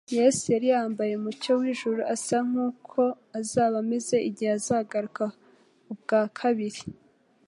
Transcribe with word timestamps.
Yesu 0.17 0.43
yari 0.53 0.67
yambaye 0.75 1.11
umucyo 1.15 1.51
w'ijuru, 1.59 1.99
asa 2.13 2.37
nk'uko 2.47 3.01
azaba 3.39 3.75
ameze 3.83 4.15
igihe 4.29 4.51
azagaruka 4.59 5.23
ubwa 5.91 6.21
kabiri 6.39 6.81